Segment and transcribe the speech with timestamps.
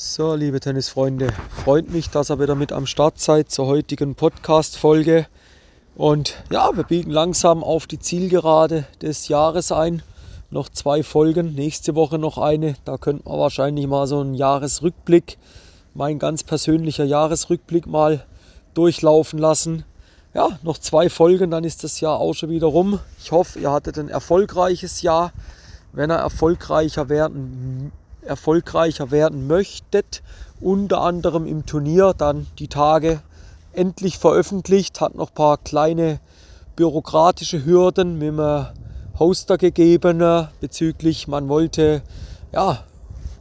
[0.00, 1.32] So, liebe Tennisfreunde,
[1.64, 5.26] freut mich, dass ihr wieder mit am Start seid zur heutigen Podcast-Folge.
[5.96, 10.04] Und ja, wir biegen langsam auf die Zielgerade des Jahres ein.
[10.50, 12.76] Noch zwei Folgen, nächste Woche noch eine.
[12.84, 15.36] Da könnten wir wahrscheinlich mal so einen Jahresrückblick,
[15.94, 18.24] mein ganz persönlicher Jahresrückblick mal
[18.74, 19.84] durchlaufen lassen.
[20.32, 23.00] Ja, noch zwei Folgen, dann ist das Jahr auch schon wieder rum.
[23.18, 25.32] Ich hoffe, ihr hattet ein erfolgreiches Jahr.
[25.92, 27.90] Wenn ihr erfolgreicher werden
[28.28, 30.22] erfolgreicher werden möchtet,
[30.60, 33.20] unter anderem im Turnier, dann die Tage
[33.72, 36.20] endlich veröffentlicht, hat noch ein paar kleine
[36.76, 38.66] bürokratische Hürden mit dem
[39.18, 42.02] Hoster gegeben bezüglich, man wollte,
[42.52, 42.84] ja,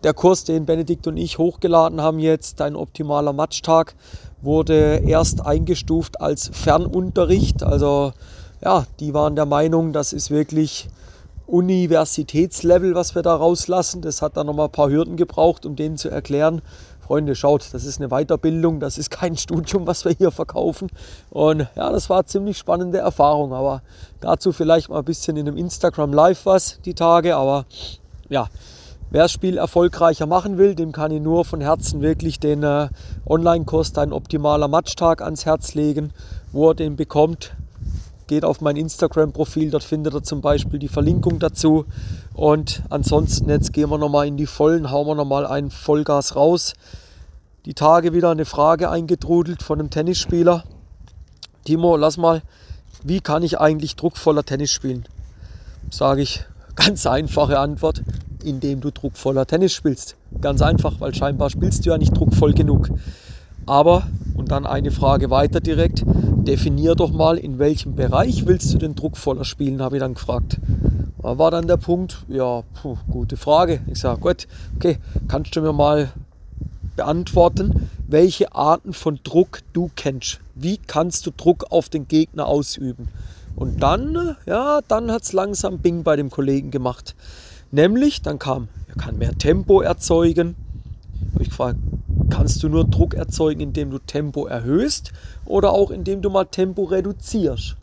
[0.04, 3.96] der Kurs, den Benedikt und ich hochgeladen haben jetzt, ein optimaler Matchtag,
[4.42, 7.64] wurde erst eingestuft als Fernunterricht.
[7.64, 8.14] Also
[8.62, 10.88] ja, die waren der Meinung, das ist wirklich
[11.48, 14.02] Universitätslevel, was wir da rauslassen.
[14.02, 16.62] Das hat dann nochmal ein paar Hürden gebraucht, um denen zu erklären,
[17.08, 20.90] Freunde, schaut, das ist eine Weiterbildung, das ist kein Studium, was wir hier verkaufen.
[21.30, 23.54] Und ja, das war ziemlich spannende Erfahrung.
[23.54, 23.82] Aber
[24.20, 27.38] dazu vielleicht mal ein bisschen in einem Instagram Live was die Tage.
[27.38, 27.66] Aber
[28.28, 28.50] ja,
[29.10, 32.90] wer das Spiel erfolgreicher machen will, dem kann ich nur von Herzen wirklich den äh,
[33.26, 36.12] Online-Kurs Dein optimaler Matchtag ans Herz legen,
[36.52, 37.56] wo er den bekommt
[38.28, 41.86] geht auf mein Instagram-Profil, dort findet ihr zum Beispiel die Verlinkung dazu.
[42.34, 46.74] Und ansonsten, jetzt gehen wir nochmal in die Vollen, hauen wir nochmal ein Vollgas raus.
[47.66, 50.64] Die Tage wieder eine Frage eingetrudelt von einem Tennisspieler.
[51.66, 52.42] Timo, lass mal,
[53.04, 55.06] wie kann ich eigentlich druckvoller Tennis spielen?
[55.90, 58.04] Sage ich, ganz einfache Antwort,
[58.44, 60.16] indem du druckvoller Tennis spielst.
[60.42, 62.90] Ganz einfach, weil scheinbar spielst du ja nicht druckvoll genug.
[63.66, 64.08] Aber,
[64.38, 68.96] und dann eine Frage weiter direkt, definier doch mal, in welchem Bereich willst du den
[68.96, 70.60] Druck voller spielen, habe ich dann gefragt.
[71.22, 73.82] Da war dann der Punkt, ja, puh, gute Frage.
[73.88, 74.48] Ich sage, gut,
[74.78, 74.98] okay,
[75.28, 76.14] kannst du mir mal
[76.96, 80.40] beantworten, welche Arten von Druck du kennst?
[80.56, 83.10] Wie kannst du Druck auf den Gegner ausüben?
[83.56, 87.16] Und dann, ja, dann hat es langsam Bing bei dem Kollegen gemacht.
[87.72, 90.56] Nämlich, dann kam, er kann mehr Tempo erzeugen.
[91.34, 91.78] Habe ich gefragt,
[92.30, 95.12] kannst du nur Druck erzeugen, indem du Tempo erhöhst
[95.46, 97.76] oder auch indem du mal Tempo reduzierst.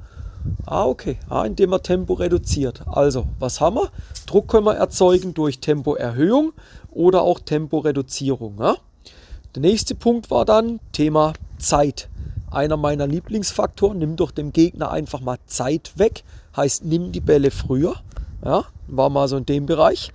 [0.67, 1.17] Ah, okay.
[1.29, 2.83] Ah, indem man Tempo reduziert.
[2.87, 3.91] Also, was haben wir?
[4.27, 6.53] Druck können wir erzeugen durch Tempoerhöhung
[6.91, 8.57] oder auch Temporeduzierung.
[8.59, 8.77] Ja?
[9.55, 12.09] Der nächste Punkt war dann Thema Zeit.
[12.51, 16.25] Einer meiner Lieblingsfaktoren, nimm doch dem Gegner einfach mal Zeit weg.
[16.57, 17.95] Heißt, nimm die Bälle früher.
[18.45, 20.13] Ja, war mal so in dem Bereich.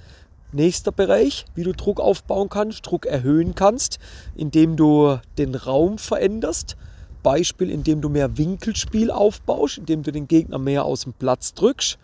[0.51, 3.99] Nächster Bereich, wie du Druck aufbauen kannst, Druck erhöhen kannst,
[4.35, 6.75] indem du den Raum veränderst.
[7.21, 11.99] Beispiel, indem du mehr Winkelspiel aufbaust, indem du den Gegner mehr aus dem Platz drückst.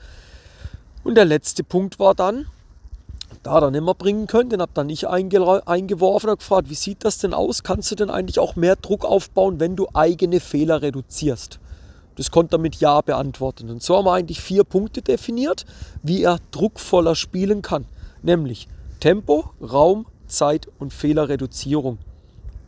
[1.03, 2.45] Und der letzte Punkt war dann,
[3.41, 7.03] da er nicht mehr bringen können, den habe dann ich eingeworfen und gefragt, wie sieht
[7.03, 7.63] das denn aus?
[7.63, 11.59] Kannst du denn eigentlich auch mehr Druck aufbauen, wenn du eigene Fehler reduzierst?
[12.15, 13.71] Das konnte er mit Ja beantworten.
[13.71, 15.65] Und so haben wir eigentlich vier Punkte definiert,
[16.03, 17.85] wie er druckvoller spielen kann
[18.25, 18.67] nämlich
[18.99, 21.99] Tempo, Raum, Zeit und Fehlerreduzierung.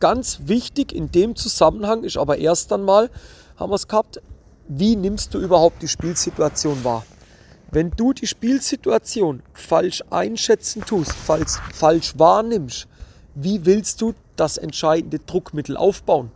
[0.00, 3.10] Ganz wichtig in dem Zusammenhang ist aber erst einmal,
[3.56, 4.22] haben wir es gehabt,
[4.68, 7.04] wie nimmst du überhaupt die Spielsituation wahr?
[7.70, 12.86] Wenn du die Spielsituation falsch einschätzen tust, falsch, falsch wahrnimmst,
[13.34, 16.30] wie willst du das entscheidende Druckmittel aufbauen?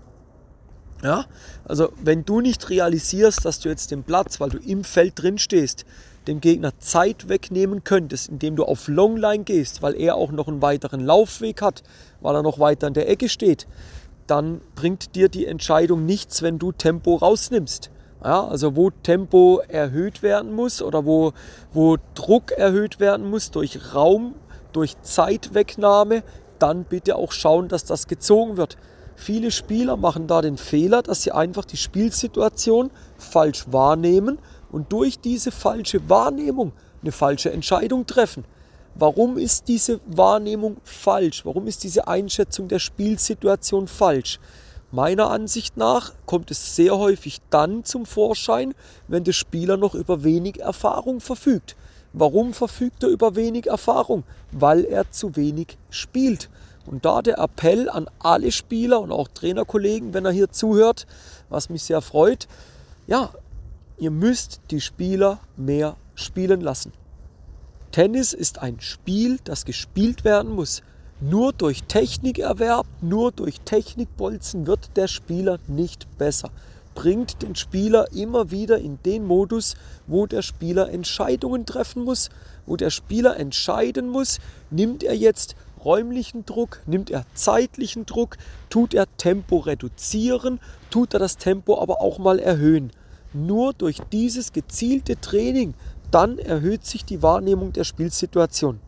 [1.03, 1.27] Ja,
[1.65, 5.39] also wenn du nicht realisierst, dass du jetzt den Platz, weil du im Feld drin
[5.39, 5.85] stehst,
[6.27, 10.63] dem Gegner Zeit wegnehmen könntest, indem du auf Longline gehst, weil er auch noch einen
[10.63, 11.83] weiteren Laufweg hat,
[12.21, 13.67] weil er noch weiter in der Ecke steht,
[14.27, 17.91] dann bringt dir die Entscheidung nichts, wenn du Tempo rausnimmst.
[18.25, 21.33] Ja, also wo Tempo erhöht werden muss oder wo,
[21.73, 24.37] wo Druck erhöht werden muss durch Raum,
[24.73, 26.23] durch Zeitwegnahme,
[26.61, 28.77] dann bitte auch schauen, dass das gezogen wird.
[29.17, 34.39] Viele Spieler machen da den Fehler, dass sie einfach die Spielsituation falsch wahrnehmen
[34.73, 36.73] und durch diese falsche Wahrnehmung
[37.03, 38.45] eine falsche Entscheidung treffen.
[38.95, 41.45] Warum ist diese Wahrnehmung falsch?
[41.45, 44.39] Warum ist diese Einschätzung der Spielsituation falsch?
[44.91, 48.75] Meiner Ansicht nach kommt es sehr häufig dann zum Vorschein,
[49.09, 51.77] wenn der Spieler noch über wenig Erfahrung verfügt.
[52.13, 54.25] Warum verfügt er über wenig Erfahrung?
[54.51, 56.51] Weil er zu wenig spielt.
[56.85, 61.07] Und da der Appell an alle Spieler und auch Trainerkollegen, wenn er hier zuhört,
[61.49, 62.47] was mich sehr freut,
[63.07, 63.31] ja,
[64.03, 66.91] Ihr müsst die Spieler mehr spielen lassen.
[67.93, 70.83] Tennis ist ein Spiel, das gespielt werden muss.
[71.21, 76.51] Nur durch Technikerwerb, nur durch Technikbolzen wird der Spieler nicht besser.
[76.97, 79.77] Bringt den Spieler immer wieder in den Modus,
[80.09, 82.29] wo der Spieler Entscheidungen treffen muss,
[82.67, 84.41] wo der Spieler entscheiden muss,
[84.73, 85.55] nimmt er jetzt
[85.85, 88.37] räumlichen Druck, nimmt er zeitlichen Druck,
[88.69, 90.59] tut er Tempo reduzieren,
[90.91, 92.91] tut er das Tempo aber auch mal erhöhen.
[93.35, 95.75] Nur durch dieses gezielte Training,
[96.11, 98.81] dann erhöht sich die Wahrnehmung der Spielsituation.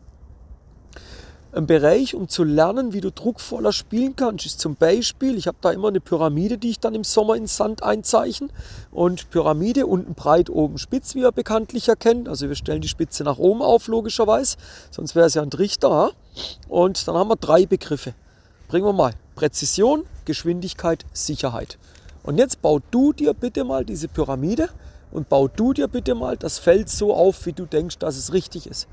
[1.55, 5.57] Ein Bereich, um zu lernen, wie du druckvoller spielen kannst, ist zum Beispiel, ich habe
[5.61, 8.49] da immer eine Pyramide, die ich dann im Sommer in Sand einzeichne.
[8.91, 12.27] Und Pyramide unten breit, oben spitz, wie ihr bekanntlich erkennt.
[12.27, 14.57] Also wir stellen die Spitze nach oben auf, logischerweise.
[14.91, 16.11] Sonst wäre es ja ein Trichter.
[16.67, 18.13] Und dann haben wir drei Begriffe.
[18.67, 21.77] Bringen wir mal Präzision, Geschwindigkeit, Sicherheit.
[22.25, 24.69] Und jetzt bau du dir bitte mal diese Pyramide
[25.11, 28.33] und bau du dir bitte mal das Feld so auf, wie du denkst, dass es
[28.33, 28.87] richtig ist.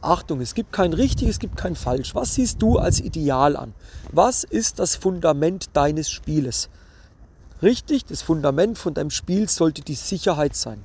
[0.00, 2.14] Achtung, es gibt kein richtig, es gibt kein falsch.
[2.14, 3.74] Was siehst du als Ideal an?
[4.12, 6.68] Was ist das Fundament deines Spieles?
[7.62, 10.84] Richtig, das Fundament von deinem Spiel sollte die Sicherheit sein.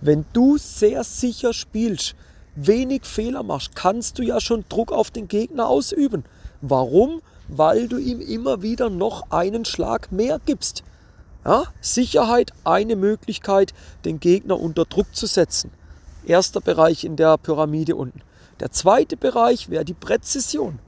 [0.00, 2.16] Wenn du sehr sicher spielst,
[2.56, 6.24] wenig Fehler machst, kannst du ja schon Druck auf den Gegner ausüben.
[6.62, 7.22] Warum?
[7.46, 10.82] Weil du ihm immer wieder noch einen Schlag mehr gibst.
[11.46, 11.64] Ja?
[11.80, 13.72] Sicherheit eine Möglichkeit,
[14.04, 15.70] den Gegner unter Druck zu setzen.
[16.26, 18.20] Erster Bereich in der Pyramide unten.
[18.58, 20.80] Der zweite Bereich wäre die Präzision.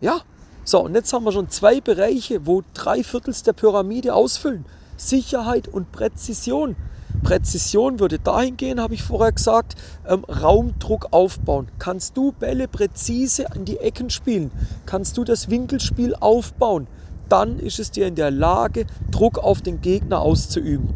[0.00, 0.22] Ja,
[0.64, 4.64] so, und jetzt haben wir schon zwei Bereiche, wo drei Viertels der Pyramide ausfüllen.
[4.96, 6.76] Sicherheit und Präzision.
[7.22, 9.74] Präzision würde dahin gehen, habe ich vorher gesagt,
[10.08, 11.68] ähm, Raumdruck aufbauen.
[11.78, 14.50] Kannst du Bälle präzise an die Ecken spielen?
[14.86, 16.86] Kannst du das Winkelspiel aufbauen?
[17.28, 20.88] Dann ist es dir in der Lage, Druck auf den Gegner auszuüben.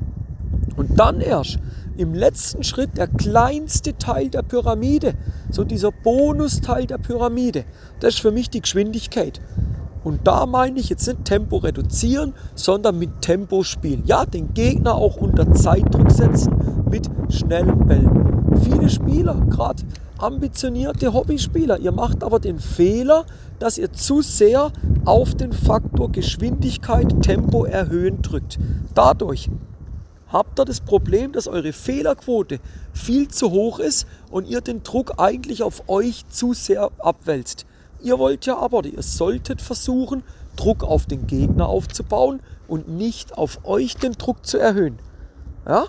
[0.76, 1.58] Und dann erst
[1.96, 5.14] im letzten Schritt der kleinste Teil der Pyramide,
[5.50, 7.64] so dieser Bonusteil der Pyramide,
[8.00, 9.40] das ist für mich die Geschwindigkeit.
[10.02, 14.04] Und da meine ich jetzt nicht Tempo reduzieren, sondern mit Tempo spielen.
[14.06, 18.60] Ja, den Gegner auch unter Zeitdruck setzen mit schnellen Bällen.
[18.62, 19.82] Viele Spieler, gerade
[20.18, 23.24] ambitionierte Hobbyspieler, ihr macht aber den Fehler,
[23.58, 24.72] dass ihr zu sehr
[25.04, 28.58] auf den Faktor Geschwindigkeit, Tempo erhöhen drückt.
[28.94, 29.48] Dadurch
[30.28, 32.58] habt ihr das Problem, dass eure Fehlerquote
[32.92, 37.66] viel zu hoch ist und ihr den Druck eigentlich auf euch zu sehr abwälzt.
[38.02, 40.22] Ihr wollt ja aber, ihr solltet versuchen,
[40.56, 44.98] Druck auf den Gegner aufzubauen und nicht auf euch den Druck zu erhöhen.
[45.66, 45.86] Ja?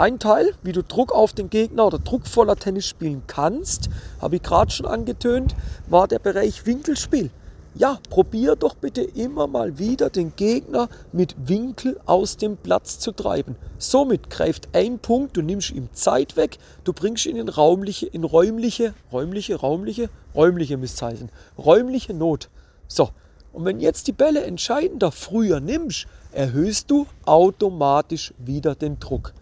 [0.00, 4.42] Ein Teil, wie du Druck auf den Gegner oder druckvoller Tennis spielen kannst, habe ich
[4.42, 5.54] gerade schon angetönt,
[5.90, 7.28] war der Bereich Winkelspiel
[7.74, 13.12] ja, probier doch bitte immer mal wieder den Gegner mit Winkel aus dem Platz zu
[13.12, 13.56] treiben.
[13.78, 18.24] Somit greift ein Punkt, du nimmst ihm Zeit weg, du bringst ihn in raumliche, in
[18.24, 22.48] räumliche, räumliche, raumliche, räumliche Misszeichen, räumliche Not.
[22.88, 23.10] So,
[23.52, 29.32] und wenn jetzt die Bälle entscheidender früher nimmst, erhöhst du automatisch wieder den Druck.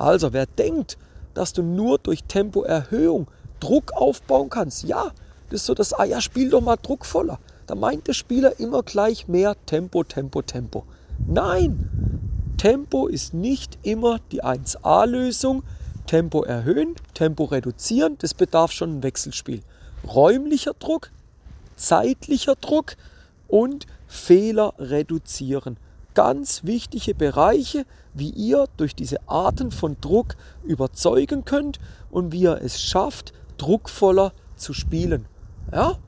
[0.00, 0.96] Also, wer denkt,
[1.34, 3.26] dass du nur durch Tempoerhöhung
[3.60, 5.12] Druck aufbauen kannst, ja,
[5.50, 7.38] das ist so das, ah ja, spiel doch mal druckvoller.
[7.66, 10.84] Da meint der Spieler immer gleich mehr Tempo, Tempo, Tempo.
[11.28, 11.90] Nein,
[12.56, 15.64] Tempo ist nicht immer die 1A-Lösung.
[16.06, 19.60] Tempo erhöhen, Tempo reduzieren, das bedarf schon ein Wechselspiel.
[20.08, 21.10] Räumlicher Druck,
[21.76, 22.96] zeitlicher Druck
[23.48, 25.76] und Fehler reduzieren.
[26.14, 27.84] Ganz wichtige Bereiche,
[28.14, 31.78] wie ihr durch diese Arten von Druck überzeugen könnt
[32.10, 35.26] und wie ihr es schafft, druckvoller zu spielen.
[35.72, 35.98] Ja?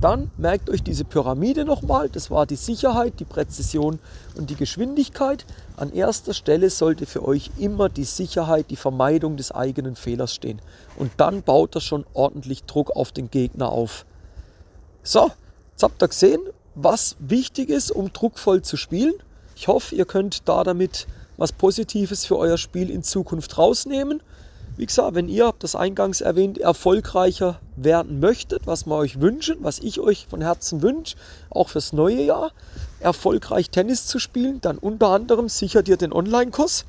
[0.00, 2.08] Dann merkt euch diese Pyramide nochmal.
[2.08, 3.98] Das war die Sicherheit, die Präzision
[4.36, 5.44] und die Geschwindigkeit.
[5.76, 10.60] An erster Stelle sollte für euch immer die Sicherheit, die Vermeidung des eigenen Fehlers stehen.
[10.96, 14.06] Und dann baut er schon ordentlich Druck auf den Gegner auf.
[15.02, 15.30] So,
[15.72, 16.40] jetzt habt ihr gesehen,
[16.80, 19.14] was wichtig ist, um druckvoll zu spielen.
[19.56, 21.06] Ich hoffe, ihr könnt da damit
[21.36, 24.22] was Positives für euer Spiel in Zukunft rausnehmen.
[24.76, 29.80] Wie gesagt, wenn ihr, das eingangs erwähnt, erfolgreicher werden möchtet, was wir euch wünschen, was
[29.80, 31.16] ich euch von Herzen wünsche,
[31.50, 32.52] auch fürs neue Jahr,
[33.00, 36.84] erfolgreich Tennis zu spielen, dann unter anderem sichert ihr den Online-Kurs.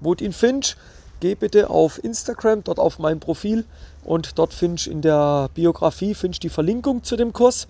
[0.00, 0.76] Wo du ihn findest,
[1.20, 3.64] geh bitte auf Instagram, dort auf mein Profil
[4.02, 7.68] und dort findest in der Biografie findest die Verlinkung zu dem Kurs.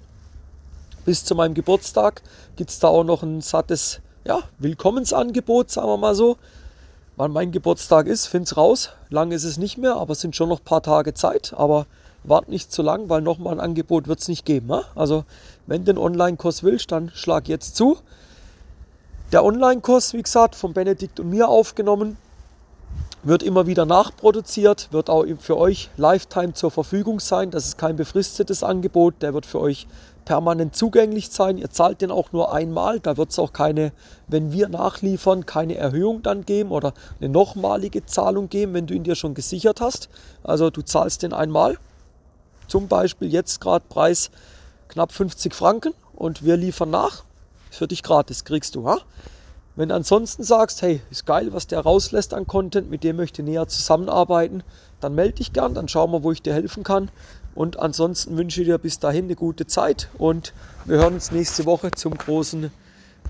[1.11, 2.23] Bis zu meinem Geburtstag
[2.55, 6.37] gibt es da auch noch ein sattes ja, Willkommensangebot, sagen wir mal so
[7.17, 8.91] wann mein Geburtstag ist, find's raus.
[9.09, 11.53] Lang ist es nicht mehr, aber es sind schon noch ein paar Tage Zeit.
[11.57, 11.87] Aber
[12.23, 14.69] wart nicht zu lang, weil nochmal ein Angebot wird es nicht geben.
[14.69, 14.85] Ne?
[14.95, 15.25] Also
[15.67, 17.99] wenn du den Online-Kurs willst, dann schlag jetzt zu.
[19.33, 22.19] Der Online-Kurs, wie gesagt, von Benedikt und mir aufgenommen,
[23.23, 27.51] wird immer wieder nachproduziert, wird auch für euch Lifetime zur Verfügung sein.
[27.51, 29.87] Das ist kein befristetes Angebot, der wird für euch
[30.25, 31.59] permanent zugänglich sein.
[31.59, 33.01] Ihr zahlt den auch nur einmal.
[33.01, 33.93] Da wird es auch keine,
[34.29, 39.05] wenn wir nachliefern, keine Erhöhung dann geben oder eine nochmalige Zahlung geben, wenn du ihn
[39.05, 40.09] dir schon gesichert hast.
[40.43, 41.79] Also du zahlst den einmal.
[42.69, 44.31] zum Beispiel jetzt gerade Preis
[44.89, 47.25] knapp 50 Franken und wir liefern nach.
[47.71, 48.87] Ist für dich gratis, kriegst du.
[48.89, 48.99] Ha?
[49.77, 53.41] Wenn du ansonsten sagst, hey, ist geil, was der rauslässt an Content, mit dem möchte
[53.41, 54.63] ich näher zusammenarbeiten,
[55.01, 57.11] dann melde dich gern, dann schauen wir, wo ich dir helfen kann.
[57.55, 60.53] Und ansonsten wünsche ich dir bis dahin eine gute Zeit und
[60.85, 62.71] wir hören uns nächste Woche zum großen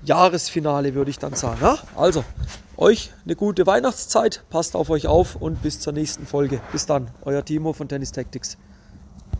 [0.03, 1.59] Jahresfinale, würde ich dann sagen.
[1.61, 1.77] Ja?
[1.95, 2.23] Also,
[2.77, 6.61] euch eine gute Weihnachtszeit, passt auf euch auf und bis zur nächsten Folge.
[6.71, 8.57] Bis dann, euer Timo von Tennis Tactics.